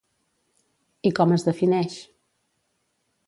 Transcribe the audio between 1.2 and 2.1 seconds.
es defineix?